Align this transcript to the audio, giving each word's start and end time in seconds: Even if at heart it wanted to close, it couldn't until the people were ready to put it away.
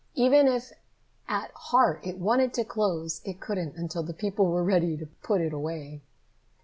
Even 0.15 0.47
if 0.47 0.73
at 1.27 1.51
heart 1.51 1.99
it 2.03 2.17
wanted 2.17 2.55
to 2.55 2.63
close, 2.65 3.21
it 3.23 3.39
couldn't 3.39 3.75
until 3.75 4.01
the 4.01 4.15
people 4.15 4.47
were 4.47 4.63
ready 4.63 4.97
to 4.97 5.05
put 5.05 5.41
it 5.41 5.53
away. 5.53 6.01